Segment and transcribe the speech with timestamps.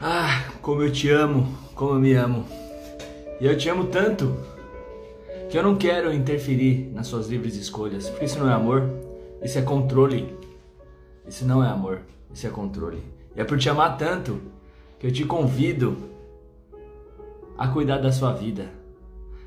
[0.00, 2.46] Ah, como eu te amo, como eu me amo.
[3.40, 4.32] E eu te amo tanto
[5.50, 8.88] que eu não quero interferir nas suas livres escolhas, porque isso não é amor,
[9.42, 10.36] isso é controle.
[11.26, 13.02] Isso não é amor, isso é controle.
[13.34, 14.40] E é por te amar tanto
[15.00, 15.96] que eu te convido
[17.56, 18.70] a cuidar da sua vida.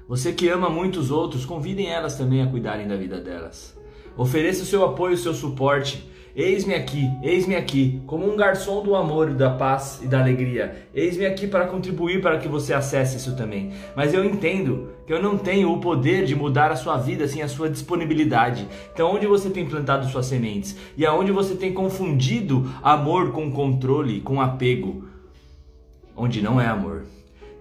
[0.05, 3.73] Você que ama muitos outros, convidem elas também a cuidarem da vida delas.
[4.17, 6.10] Ofereça o seu apoio, o seu suporte.
[6.33, 10.87] Eis-me aqui, eis-me aqui, como um garçom do amor, da paz e da alegria.
[10.93, 13.73] Eis-me aqui para contribuir para que você acesse isso também.
[13.97, 17.41] Mas eu entendo que eu não tenho o poder de mudar a sua vida sem
[17.41, 18.65] a sua disponibilidade.
[18.93, 24.21] Então, onde você tem plantado suas sementes e aonde você tem confundido amor com controle,
[24.21, 25.03] com apego,
[26.15, 27.03] onde não é amor.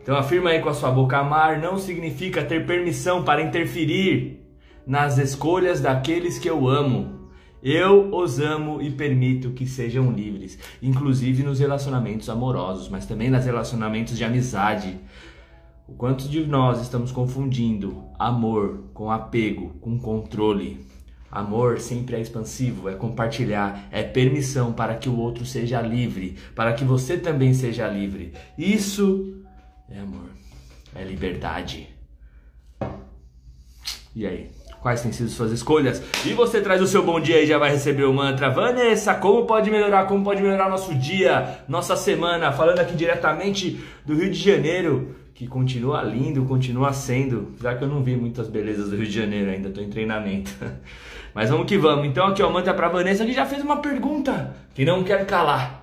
[0.01, 4.41] Então, afirma aí com a sua boca: amar não significa ter permissão para interferir
[4.87, 7.20] nas escolhas daqueles que eu amo.
[7.63, 13.45] Eu os amo e permito que sejam livres, inclusive nos relacionamentos amorosos, mas também nos
[13.45, 14.99] relacionamentos de amizade.
[15.87, 20.87] O quanto de nós estamos confundindo amor com apego, com controle.
[21.31, 26.73] Amor sempre é expansivo, é compartilhar, é permissão para que o outro seja livre, para
[26.73, 28.33] que você também seja livre.
[28.57, 29.45] Isso
[29.89, 30.31] é amor,
[30.95, 31.89] é liberdade.
[34.17, 34.60] E aí?
[34.81, 36.03] Quais têm sido suas escolhas.
[36.25, 38.51] E você traz o seu bom dia e já vai receber o mantra.
[38.51, 40.07] Vanessa, como pode melhorar?
[40.07, 42.53] Como pode melhorar nosso dia, nossa semana?
[42.53, 47.55] Falando aqui diretamente do Rio de Janeiro, que continua lindo, continua sendo.
[47.61, 50.53] Já que eu não vi muitas belezas do Rio de Janeiro ainda, estou em treinamento.
[51.35, 52.07] Mas vamos que vamos.
[52.07, 55.80] Então aqui ó, mantra para Vanessa que já fez uma pergunta que não quer calar.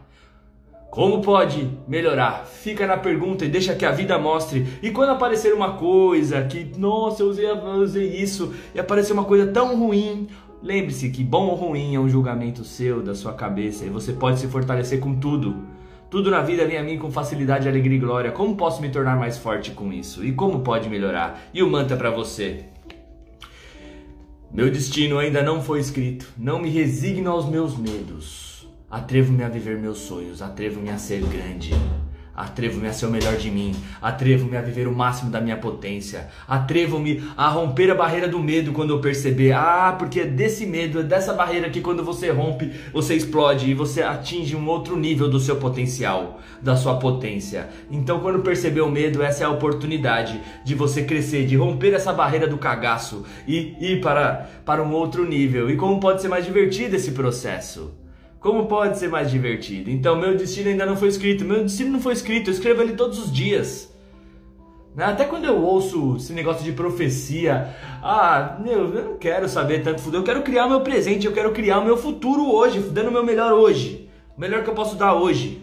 [0.98, 2.48] Como pode melhorar?
[2.48, 4.66] Fica na pergunta e deixa que a vida mostre.
[4.82, 9.24] E quando aparecer uma coisa que, nossa, eu usei, eu usei isso e aparecer uma
[9.24, 10.28] coisa tão ruim,
[10.60, 14.40] lembre-se que bom ou ruim é um julgamento seu, da sua cabeça, e você pode
[14.40, 15.58] se fortalecer com tudo.
[16.10, 18.32] Tudo na vida vem a mim com facilidade, alegria e glória.
[18.32, 20.26] Como posso me tornar mais forte com isso?
[20.26, 21.48] E como pode melhorar?
[21.54, 22.66] E o mantra para você.
[24.52, 26.28] Meu destino ainda não foi escrito.
[26.36, 28.47] Não me resigno aos meus medos.
[28.90, 31.76] Atrevo-me a viver meus sonhos, atrevo-me a ser grande.
[32.34, 33.76] Atrevo-me a ser o melhor de mim.
[34.02, 36.30] Atrevo-me a viver o máximo da minha potência.
[36.48, 39.52] Atrevo-me a romper a barreira do medo quando eu perceber.
[39.52, 43.74] Ah, porque é desse medo, é dessa barreira que quando você rompe, você explode e
[43.74, 47.68] você atinge um outro nível do seu potencial, da sua potência.
[47.92, 52.14] Então, quando perceber o medo, essa é a oportunidade de você crescer, de romper essa
[52.14, 55.70] barreira do cagaço e ir para, para um outro nível.
[55.70, 58.07] E como pode ser mais divertido esse processo?
[58.48, 59.92] Como pode ser mais divertido?
[59.92, 61.44] Então, meu destino ainda não foi escrito.
[61.44, 63.94] Meu destino não foi escrito, eu escrevo ele todos os dias.
[64.96, 65.04] Né?
[65.04, 70.02] Até quando eu ouço esse negócio de profecia, ah, meu, eu não quero saber tanto
[70.16, 73.12] eu quero criar o meu presente, eu quero criar o meu futuro hoje, dando o
[73.12, 75.62] meu melhor hoje, o melhor que eu posso dar hoje.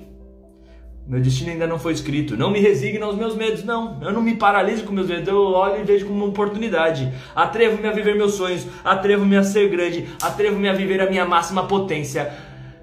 [1.07, 2.35] Meu destino ainda não foi escrito.
[2.35, 3.99] Não me resigno aos meus medos, não.
[4.03, 7.13] Eu não me paraliso com meus medos, eu olho e vejo como uma oportunidade.
[7.35, 11.67] Atrevo-me a viver meus sonhos, atrevo-me a ser grande, atrevo-me a viver a minha máxima
[11.67, 12.33] potência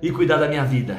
[0.01, 0.97] e cuidar da minha vida.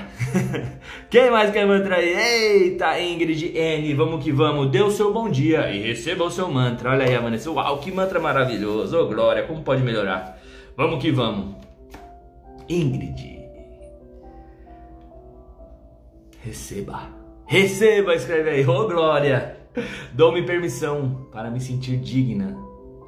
[1.10, 2.62] Quem mais quer mantra aí?
[2.62, 4.70] Eita, Ingrid N, vamos que vamos.
[4.70, 6.90] Dê o seu bom dia e receba o seu mantra.
[6.90, 7.50] Olha aí, Vanessa.
[7.50, 8.96] Uau, que mantra maravilhoso.
[8.96, 10.38] Ô, Glória, como pode melhorar?
[10.76, 11.56] Vamos que vamos.
[12.68, 13.40] Ingrid.
[16.40, 17.08] Receba.
[17.46, 18.66] Receba, escreve aí.
[18.66, 19.56] Ô, oh, Glória.
[20.12, 22.56] Dou-me permissão para me sentir digna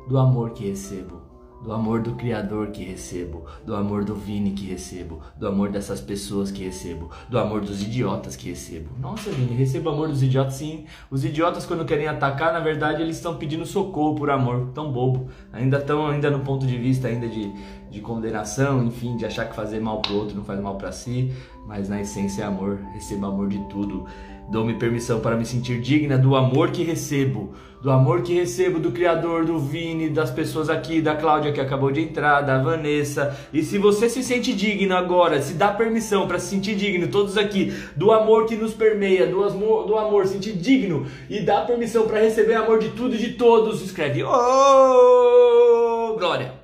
[0.09, 1.24] do amor que recebo
[1.65, 5.99] do amor do Criador que recebo, do amor do Vini que recebo, do amor dessas
[5.99, 8.91] pessoas que recebo, do amor dos idiotas que recebo.
[9.01, 10.85] Nossa, Vini, recebo amor dos idiotas sim.
[11.11, 15.29] Os idiotas quando querem atacar, na verdade, eles estão pedindo socorro por amor, tão bobo.
[15.53, 17.51] Ainda estão ainda no ponto de vista ainda de,
[17.95, 21.33] de condenação, enfim, de achar que fazer mal pro outro não faz mal para si,
[21.65, 22.81] mas na essência é amor.
[22.93, 24.05] Recebo amor de tudo.
[24.51, 28.93] Dou-me permissão para me sentir digna do amor que recebo, do amor que recebo do
[28.93, 33.35] Criador, do Vini, das pessoas aqui, da Cláudia que acabou de entrar, da Vanessa.
[33.55, 37.39] E se você se sente digno agora, se dá permissão para se sentir digno, todos
[37.39, 42.07] aqui, do amor que nos permeia, do amor, do amor sentir digno e dá permissão
[42.07, 46.64] para receber amor de tudo e de todos, escreve: Oh, glória!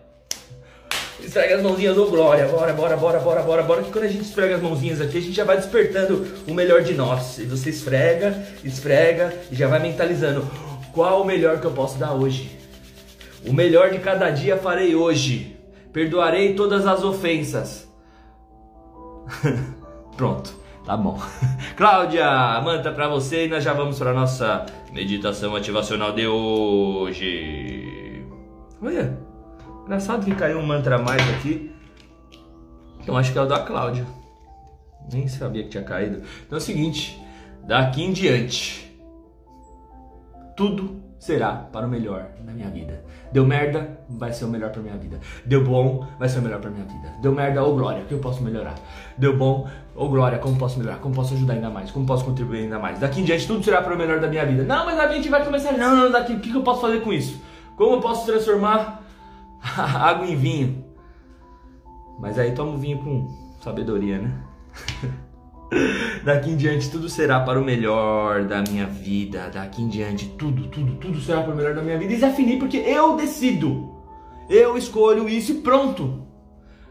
[1.30, 4.08] Esfrega as mãozinhas, ô oh, glória, bora, bora, bora, bora, bora, bora, que quando a
[4.08, 7.38] gente esfrega as mãozinhas aqui, a gente já vai despertando o melhor de nós.
[7.38, 10.44] E você esfrega, esfrega e já vai mentalizando
[10.92, 12.58] qual o melhor que eu posso dar hoje.
[13.46, 15.56] O melhor de cada dia farei hoje.
[15.92, 17.88] Perdoarei todas as ofensas.
[20.16, 20.52] Pronto,
[20.84, 21.16] tá bom.
[21.76, 28.24] Cláudia, manta pra você e nós já vamos para nossa meditação ativacional de hoje.
[28.82, 29.29] Olha.
[29.84, 31.72] Engraçado que caiu um mantra a mais aqui.
[33.06, 34.06] Eu acho que é o da Cláudia.
[35.12, 36.22] Nem sabia que tinha caído.
[36.46, 37.20] Então é o seguinte:
[37.66, 38.90] daqui em diante,
[40.56, 43.04] tudo será para o melhor na minha vida.
[43.32, 45.20] Deu merda, vai ser o melhor para minha vida.
[45.44, 47.12] Deu bom, vai ser o melhor para minha vida.
[47.20, 48.74] Deu merda, ou oh glória, que eu posso melhorar.
[49.16, 50.98] Deu bom, ou oh glória, como posso melhorar?
[50.98, 51.90] Como posso ajudar ainda mais?
[51.90, 52.98] Como posso contribuir ainda mais?
[52.98, 54.64] Daqui em diante tudo será para o melhor da minha vida.
[54.64, 55.72] Não, mas a gente vai começar.
[55.72, 57.40] Não, não, daqui, o que, que eu posso fazer com isso?
[57.76, 59.02] Como eu posso transformar
[59.76, 60.84] água em vinho?
[62.18, 63.28] Mas aí toma o vinho com
[63.62, 64.32] sabedoria, né?
[66.24, 69.50] Daqui em diante tudo será para o melhor da minha vida.
[69.52, 72.12] Daqui em diante tudo, tudo, tudo será para o melhor da minha vida.
[72.12, 73.94] E já fini porque eu decido.
[74.48, 76.26] Eu escolho isso e pronto.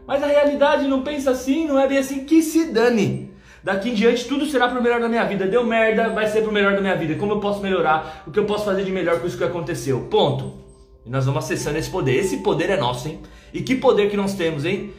[0.06, 3.30] Mas a realidade não pensa assim, não é bem assim que se dane.
[3.62, 5.46] Daqui em diante tudo será para o melhor da minha vida.
[5.46, 7.14] Deu merda, vai ser para o melhor da minha vida.
[7.16, 8.24] Como eu posso melhorar?
[8.26, 10.00] O que eu posso fazer de melhor com isso que aconteceu?
[10.10, 10.69] Ponto.
[11.10, 12.14] Nós vamos acessando esse poder.
[12.14, 13.20] Esse poder é nosso, hein?
[13.52, 14.94] E que poder que nós temos, hein?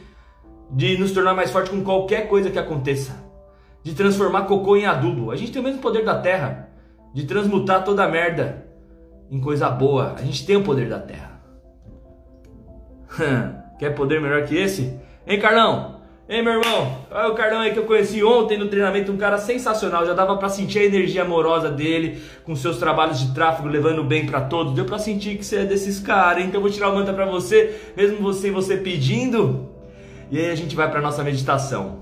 [0.70, 3.22] De nos tornar mais forte com qualquer coisa que aconteça
[3.82, 5.30] de transformar cocô em adubo.
[5.30, 6.68] A gente tem o mesmo poder da terra,
[7.12, 8.66] de transmutar toda a merda
[9.30, 10.14] em coisa boa.
[10.16, 11.40] A gente tem o poder da terra.
[13.78, 14.98] Quer poder melhor que esse?
[15.26, 16.01] Hein, Carlão?
[16.32, 16.96] Hein, meu irmão?
[17.10, 20.06] Olha o Carlão aí que eu conheci ontem no treinamento, um cara sensacional.
[20.06, 24.24] Já dava para sentir a energia amorosa dele, com seus trabalhos de tráfego, levando bem
[24.24, 24.72] para todos.
[24.72, 27.26] Deu para sentir que você é desses caras, então eu vou tirar o manta para
[27.26, 29.68] você, mesmo você você pedindo.
[30.30, 31.98] E aí a gente vai para nossa meditação.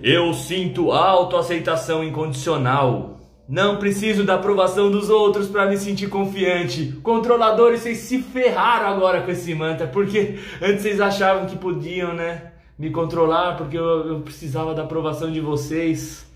[0.00, 3.18] Eu sinto autoaceitação incondicional.
[3.48, 7.00] Não preciso da aprovação dos outros para me sentir confiante.
[7.02, 12.53] Controladores, vocês se ferraram agora com esse mantra, porque antes vocês achavam que podiam, né?
[12.78, 16.26] Me controlar porque eu, eu precisava da aprovação de vocês.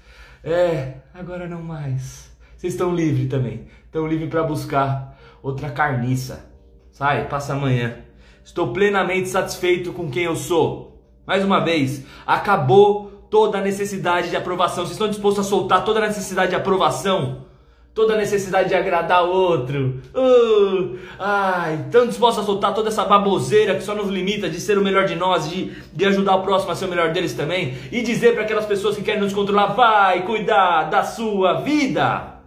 [0.43, 2.31] É, agora não mais.
[2.56, 3.67] Vocês estão livres também.
[3.85, 6.49] Estão livres para buscar outra carniça.
[6.90, 7.99] Sai, passa amanhã.
[8.44, 11.02] Estou plenamente satisfeito com quem eu sou.
[11.26, 14.84] Mais uma vez, acabou toda a necessidade de aprovação.
[14.84, 17.47] Vocês estão dispostos a soltar toda a necessidade de aprovação?
[17.98, 20.00] Toda a necessidade de agradar outro?
[20.14, 24.78] Uh, ai, estão dispostos a soltar toda essa baboseira que só nos limita de ser
[24.78, 27.76] o melhor de nós, de, de ajudar o próximo a ser o melhor deles também?
[27.90, 32.38] E dizer para aquelas pessoas que querem nos controlar, vai cuidar da sua vida?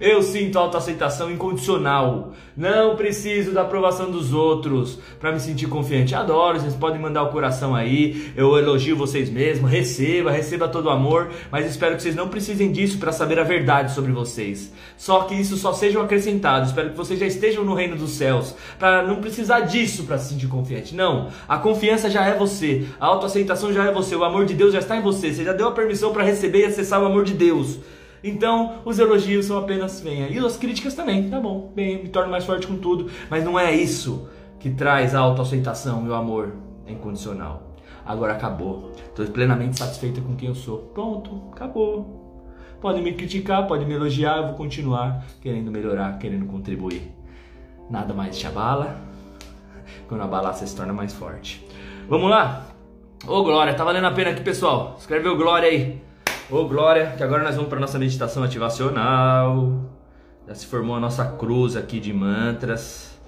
[0.00, 2.32] Eu sinto autoaceitação incondicional.
[2.56, 6.14] Não preciso da aprovação dos outros para me sentir confiante.
[6.14, 8.32] Adoro, vocês podem mandar o coração aí.
[8.36, 9.70] Eu elogio vocês mesmos.
[9.70, 11.30] Receba, receba todo o amor.
[11.50, 14.72] Mas espero que vocês não precisem disso para saber a verdade sobre vocês.
[14.96, 16.66] Só que isso só seja acrescentado.
[16.66, 20.30] Espero que vocês já estejam no reino dos céus para não precisar disso para se
[20.30, 20.94] sentir confiante.
[20.94, 22.86] Não, a confiança já é você.
[23.00, 24.14] A autoaceitação já é você.
[24.14, 25.32] O amor de Deus já está em você.
[25.32, 27.78] Você já deu a permissão para receber e acessar o amor de Deus.
[28.22, 30.28] Então, os elogios são apenas venha.
[30.28, 33.10] E as críticas também, tá bom, bem, me torno mais forte com tudo.
[33.30, 34.28] Mas não é isso
[34.58, 36.54] que traz a autoaceitação e o amor
[36.86, 37.76] incondicional.
[38.04, 38.92] Agora acabou.
[38.96, 40.78] Estou plenamente satisfeita com quem eu sou.
[40.94, 42.44] Pronto, acabou.
[42.80, 47.12] Podem me criticar, podem me elogiar, eu vou continuar querendo melhorar, querendo contribuir.
[47.90, 48.96] Nada mais te abala.
[50.08, 51.66] Quando abalar, você se torna mais forte.
[52.08, 52.66] Vamos lá?
[53.26, 54.96] Ô Glória, tá valendo a pena aqui, pessoal.
[54.98, 56.00] Escreve o Glória aí.
[56.50, 59.82] Ô glória, que agora nós vamos para nossa meditação ativacional.
[60.46, 63.20] Já se formou a nossa cruz aqui de mantras.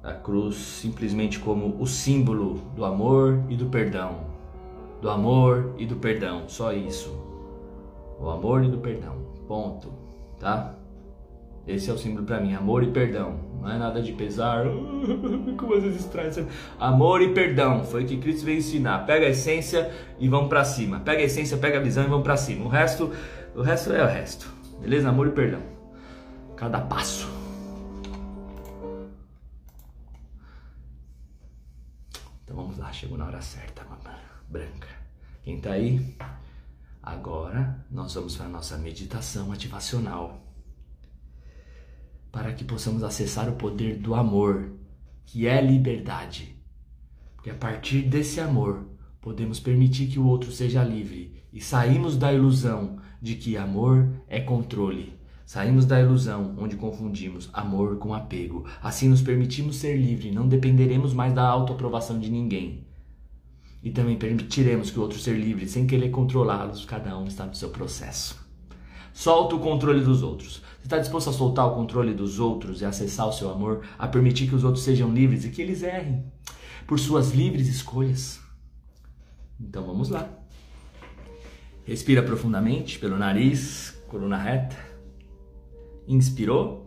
[0.00, 4.26] A cruz simplesmente como o símbolo do amor e do perdão.
[5.00, 7.12] Do amor e do perdão, só isso.
[8.20, 9.16] O amor e do perdão.
[9.48, 9.92] Ponto,
[10.38, 10.76] tá?
[11.66, 13.38] Esse é o símbolo para mim, amor e perdão.
[13.60, 14.64] Não é nada de pesar.
[15.56, 16.38] Como às vezes traz.
[16.78, 17.84] Amor e perdão.
[17.84, 19.06] Foi o que Cristo veio ensinar.
[19.06, 21.00] Pega a essência e vamos para cima.
[21.00, 22.64] Pega a essência, pega a visão e vamos para cima.
[22.64, 23.12] O resto,
[23.54, 24.52] o resto é o resto.
[24.80, 25.08] Beleza?
[25.08, 25.60] Amor e perdão.
[26.56, 27.30] Cada passo.
[32.44, 34.88] Então vamos lá, chegou na hora certa, mamãe branca.
[35.42, 36.14] Quem tá aí?
[37.02, 40.41] Agora nós vamos para a nossa meditação ativacional
[42.32, 44.72] para que possamos acessar o poder do amor,
[45.26, 46.56] que é liberdade.
[47.36, 48.86] Porque a partir desse amor,
[49.20, 54.40] podemos permitir que o outro seja livre e saímos da ilusão de que amor é
[54.40, 55.12] controle.
[55.44, 58.64] Saímos da ilusão onde confundimos amor com apego.
[58.82, 62.86] Assim nos permitimos ser livres, não dependeremos mais da autoaprovação de ninguém.
[63.82, 67.54] E também permitiremos que o outro ser livre sem querer controlá-los, cada um está no
[67.54, 68.41] seu processo.
[69.12, 70.62] Solta o controle dos outros.
[70.80, 74.08] Você está disposto a soltar o controle dos outros e acessar o seu amor, a
[74.08, 76.24] permitir que os outros sejam livres e que eles errem
[76.86, 78.40] por suas livres escolhas?
[79.60, 80.28] Então vamos lá.
[81.84, 84.76] Respira profundamente pelo nariz, coluna reta.
[86.06, 86.86] Inspirou.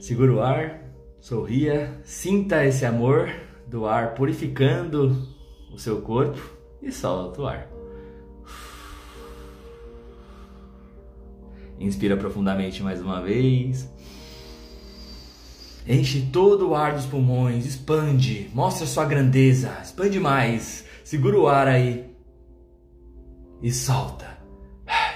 [0.00, 0.82] Segura o ar,
[1.20, 3.30] sorria, sinta esse amor
[3.66, 5.28] do ar purificando
[5.72, 6.40] o seu corpo
[6.82, 7.79] e solta o ar.
[11.80, 13.90] Inspira profundamente mais uma vez.
[15.88, 20.84] Enche todo o ar dos pulmões, expande, mostra sua grandeza, expande mais.
[21.02, 22.14] Segura o ar aí
[23.62, 24.38] e solta.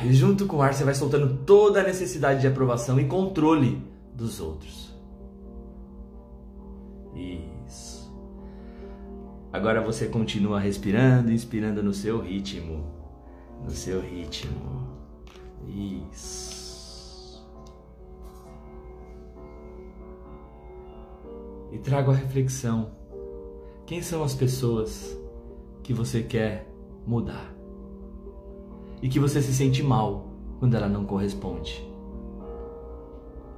[0.02, 3.80] E junto com o ar você vai soltando toda a necessidade de aprovação e controle
[4.14, 4.94] dos outros.
[7.14, 8.10] Isso.
[9.52, 12.84] Agora você continua respirando, inspirando no seu ritmo.
[13.62, 14.88] No seu ritmo.
[16.12, 16.53] Isso.
[21.74, 22.92] E trago a reflexão:
[23.84, 25.18] quem são as pessoas
[25.82, 26.72] que você quer
[27.04, 27.52] mudar?
[29.02, 30.28] E que você se sente mal
[30.60, 31.84] quando ela não corresponde?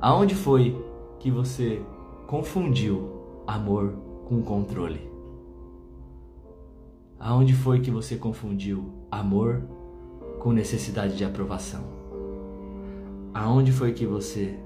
[0.00, 0.82] Aonde foi
[1.20, 1.82] que você
[2.26, 3.92] confundiu amor
[4.26, 5.12] com controle?
[7.20, 9.62] Aonde foi que você confundiu amor
[10.38, 11.84] com necessidade de aprovação?
[13.34, 14.58] Aonde foi que você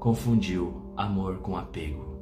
[0.00, 2.18] confundiu amor com apego?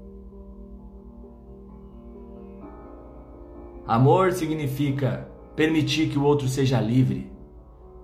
[3.87, 7.31] Amor significa permitir que o outro seja livre,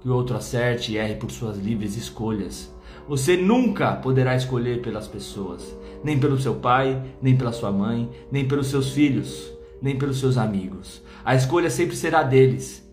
[0.01, 2.73] que o outro acerte e erre por suas livres escolhas.
[3.09, 8.47] Você nunca poderá escolher pelas pessoas, nem pelo seu pai, nem pela sua mãe, nem
[8.47, 9.53] pelos seus filhos,
[9.83, 11.03] nem pelos seus amigos.
[11.25, 12.84] A escolha sempre será deles.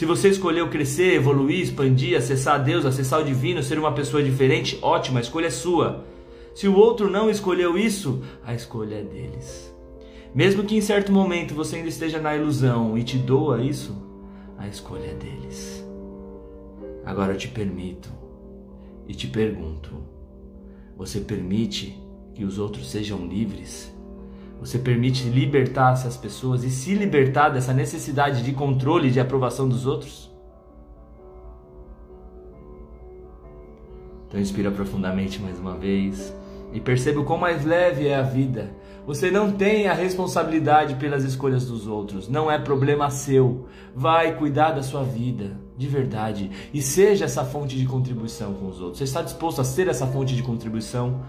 [0.00, 4.78] Se você escolheu crescer, evoluir, expandir, acessar Deus, acessar o divino, ser uma pessoa diferente,
[4.80, 6.06] ótima, a escolha é sua.
[6.54, 9.70] Se o outro não escolheu isso, a escolha é deles.
[10.34, 13.94] Mesmo que em certo momento você ainda esteja na ilusão e te doa isso,
[14.56, 15.86] a escolha é deles.
[17.04, 18.08] Agora eu te permito
[19.06, 19.92] e te pergunto:
[20.96, 21.94] você permite
[22.34, 23.94] que os outros sejam livres?
[24.60, 29.66] Você permite libertar essas pessoas e se libertar dessa necessidade de controle e de aprovação
[29.66, 30.30] dos outros?
[34.28, 36.32] Então inspira profundamente mais uma vez
[36.72, 38.70] e perceba o quão mais leve é a vida.
[39.06, 43.66] Você não tem a responsabilidade pelas escolhas dos outros, não é problema seu.
[43.96, 48.78] Vai cuidar da sua vida, de verdade, e seja essa fonte de contribuição com os
[48.80, 48.98] outros.
[48.98, 51.22] Você está disposto a ser essa fonte de contribuição?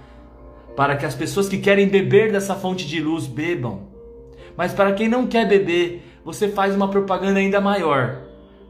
[0.81, 3.81] Para que as pessoas que querem beber dessa fonte de luz bebam.
[4.57, 8.23] Mas para quem não quer beber, você faz uma propaganda ainda maior.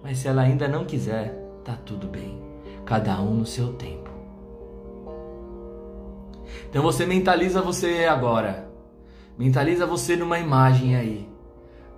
[0.03, 2.38] Mas se ela ainda não quiser, tá tudo bem.
[2.84, 4.10] Cada um no seu tempo.
[6.70, 8.70] Então você mentaliza você agora.
[9.38, 11.30] Mentaliza você numa imagem aí,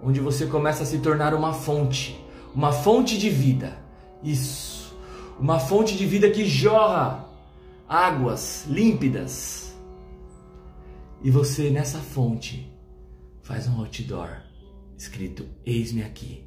[0.03, 3.79] onde você começa a se tornar uma fonte, uma fonte de vida.
[4.23, 4.95] Isso.
[5.39, 7.25] Uma fonte de vida que jorra
[7.89, 9.72] águas límpidas
[11.23, 12.69] e você nessa fonte
[13.41, 14.41] faz um outdoor
[14.97, 16.43] escrito Eis-me aqui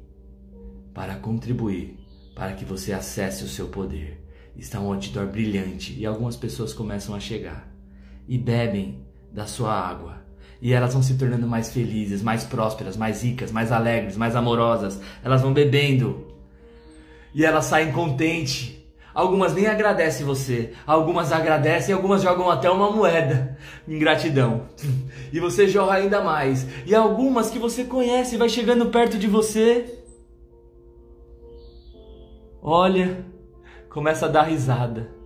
[0.93, 1.97] para contribuir
[2.35, 4.23] para que você acesse o seu poder.
[4.55, 7.67] Está um outdoor brilhante e algumas pessoas começam a chegar
[8.27, 10.23] e bebem da sua água.
[10.61, 14.99] E elas vão se tornando mais felizes, mais prósperas, mais ricas, mais alegres, mais amorosas.
[15.23, 16.35] Elas vão bebendo.
[17.33, 18.76] E elas saem contentes
[19.17, 23.57] Algumas nem agradecem você, algumas agradecem algumas jogam até uma moeda
[23.87, 24.69] em gratidão.
[25.33, 26.67] E você jorra ainda mais.
[26.85, 30.03] E algumas que você conhece vai chegando perto de você.
[32.61, 33.25] Olha,
[33.89, 35.16] começa a dar risada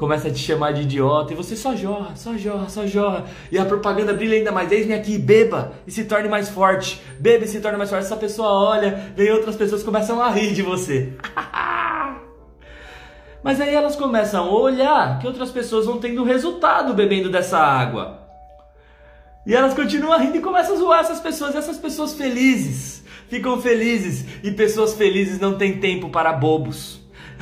[0.00, 3.26] começa a te chamar de idiota e você só jorra, só jorra, só jorra.
[3.52, 4.72] E a propaganda brilha ainda mais.
[4.72, 7.02] Eis-me aqui, beba e se torne mais forte.
[7.18, 8.06] Beba e se torne mais forte.
[8.06, 11.12] Essa pessoa olha, vem outras pessoas começam a rir de você.
[13.44, 18.20] Mas aí elas começam a olhar que outras pessoas vão tendo resultado bebendo dessa água.
[19.46, 23.04] E elas continuam rindo e começam a zoar essas pessoas, essas pessoas felizes.
[23.28, 26.99] Ficam felizes e pessoas felizes não têm tempo para bobos.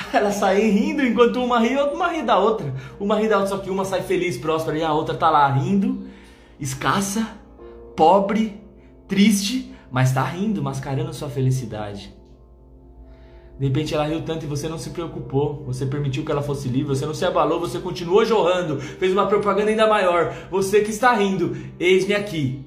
[0.13, 2.75] Elas saem rindo enquanto uma ri, uma ri da outra.
[2.99, 5.49] Uma ri da outra, só que uma sai feliz, próspera e a outra tá lá
[5.49, 6.07] rindo,
[6.59, 7.27] escassa,
[7.97, 8.61] pobre,
[9.07, 12.17] triste, mas tá rindo, mascarando sua felicidade.
[13.59, 16.69] De repente ela riu tanto e você não se preocupou, você permitiu que ela fosse
[16.69, 20.33] livre, você não se abalou, você continuou jorrando, fez uma propaganda ainda maior.
[20.49, 22.65] Você que está rindo, eis-me aqui.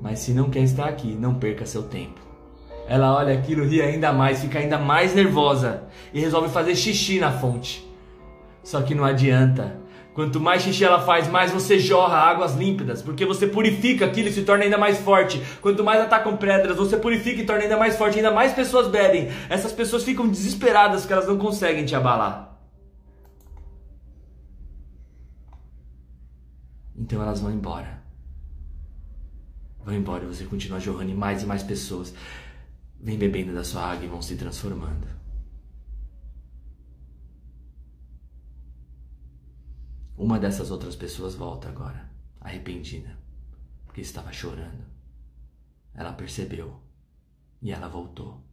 [0.00, 2.31] Mas se não quer estar aqui, não perca seu tempo.
[2.88, 7.30] Ela olha aquilo, ri ainda mais, fica ainda mais nervosa e resolve fazer xixi na
[7.32, 7.88] fonte.
[8.62, 9.80] Só que não adianta.
[10.14, 14.32] Quanto mais xixi ela faz, mais você jorra águas límpidas, porque você purifica aquilo e
[14.32, 15.42] se torna ainda mais forte.
[15.62, 19.30] Quanto mais atacam pedras, você purifica e torna ainda mais forte, ainda mais pessoas bebem.
[19.48, 22.58] Essas pessoas ficam desesperadas porque elas não conseguem te abalar.
[26.94, 28.02] Então elas vão embora.
[29.84, 32.14] Vão embora e você continua jorrando em mais e mais pessoas.
[33.02, 35.08] Vem bebendo da sua água e vão se transformando.
[40.16, 42.08] Uma dessas outras pessoas volta agora,
[42.40, 43.18] arrependida,
[43.84, 44.86] porque estava chorando.
[45.92, 46.80] Ela percebeu
[47.60, 48.46] e ela voltou.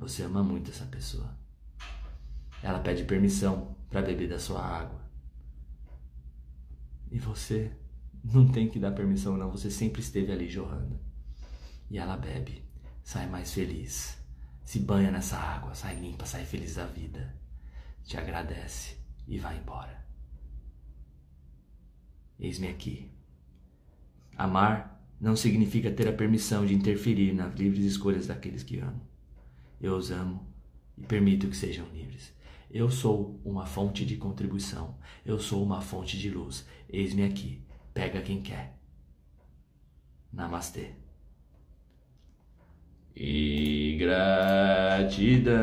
[0.00, 1.38] Você ama muito essa pessoa.
[2.60, 5.00] Ela pede permissão para beber da sua água.
[7.10, 7.72] E você
[8.22, 9.50] não tem que dar permissão, não.
[9.50, 11.00] Você sempre esteve ali jorrando.
[11.88, 12.67] E ela bebe,
[13.08, 14.18] sai mais feliz,
[14.66, 17.34] se banha nessa água, sai limpa, sai feliz da vida,
[18.04, 20.06] te agradece e vai embora.
[22.38, 23.10] Eis-me aqui.
[24.36, 29.00] Amar não significa ter a permissão de interferir nas livres escolhas daqueles que amo.
[29.80, 30.46] Eu os amo
[30.94, 32.34] e permito que sejam livres.
[32.70, 34.98] Eu sou uma fonte de contribuição.
[35.24, 36.66] Eu sou uma fonte de luz.
[36.90, 37.64] Eis-me aqui.
[37.94, 38.78] Pega quem quer.
[40.30, 40.97] Namastê.
[43.20, 43.96] E
[45.08, 45.58] gratidão.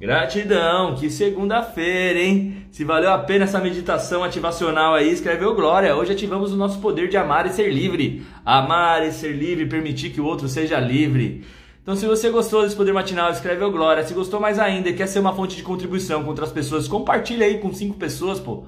[0.00, 2.68] Gratidão, que segunda-feira, hein?
[2.70, 5.96] Se valeu a pena essa meditação ativacional aí, escreveu Glória.
[5.96, 8.24] Hoje ativamos o nosso poder de amar e ser livre.
[8.46, 11.44] Amar e ser livre, permitir que o outro seja livre.
[11.82, 14.04] Então, se você gostou desse poder matinal, escreve Glória.
[14.04, 17.44] Se gostou mais ainda e quer ser uma fonte de contribuição com outras pessoas, compartilha
[17.44, 18.62] aí com cinco pessoas, pô.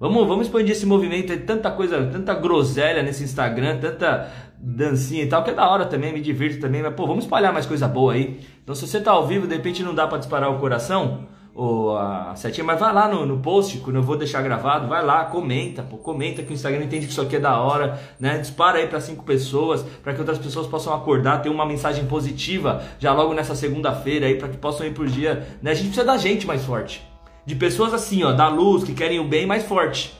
[0.00, 4.28] Vamos, vamos expandir esse movimento, tem tanta coisa, tanta groselha nesse Instagram, tanta
[4.64, 7.52] dancinha e tal, que é da hora também, me divirto também, mas pô, vamos espalhar
[7.52, 8.40] mais coisa boa aí.
[8.62, 11.96] Então se você tá ao vivo, de repente não dá para disparar o coração, ou
[11.96, 15.26] a setinha, mas vai lá no, no post, quando eu vou deixar gravado, vai lá,
[15.26, 18.38] comenta, pô, comenta que o Instagram entende que isso aqui é da hora, né?
[18.38, 22.82] Dispara aí para cinco pessoas, para que outras pessoas possam acordar, ter uma mensagem positiva
[22.98, 25.70] já logo nessa segunda-feira aí, para que possam ir por dia, né?
[25.70, 27.14] A gente precisa da gente mais forte
[27.46, 30.14] de pessoas assim, ó, da luz, que querem o bem mais forte.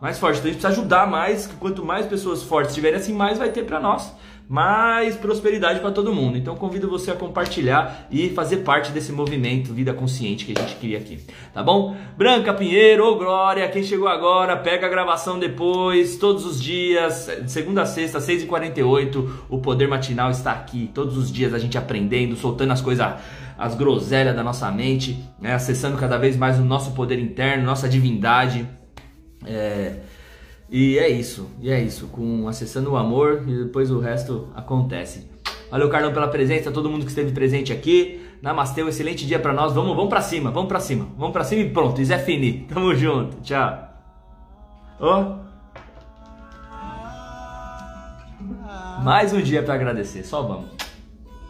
[0.00, 0.38] Mais forte.
[0.38, 3.50] Então a gente precisa ajudar mais, que quanto mais pessoas fortes tiverem assim, mais vai
[3.50, 4.14] ter para nós.
[4.48, 6.38] Mais prosperidade para todo mundo.
[6.38, 10.76] Então convido você a compartilhar e fazer parte desse movimento Vida Consciente que a gente
[10.76, 11.18] cria aqui.
[11.52, 11.94] Tá bom?
[12.16, 17.82] Branca Pinheiro, ô Glória, quem chegou agora, pega a gravação depois, todos os dias, segunda
[17.82, 20.90] a sexta, 6h48, o Poder Matinal está aqui.
[20.94, 23.06] Todos os dias a gente aprendendo, soltando as coisas
[23.58, 25.52] as groselhas da nossa mente, né?
[25.52, 28.64] acessando cada vez mais o nosso poder interno, nossa divindade.
[29.44, 29.96] É,
[30.70, 35.26] e é isso, e é isso, com acessando o amor e depois o resto acontece.
[35.70, 38.20] Valeu, Carlão, pela presença, todo mundo que esteve presente aqui.
[38.40, 39.74] Namastê, um excelente dia para nós.
[39.74, 41.08] Vamos, vamos para cima, vamos para cima.
[41.16, 42.66] Vamos para cima e pronto, Zé Fini.
[42.72, 43.40] Tamo junto.
[43.42, 43.88] Tchau.
[45.00, 45.48] Oh.
[49.02, 50.70] Mais um dia para agradecer, só vamos.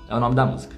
[0.09, 0.77] É o nome da música.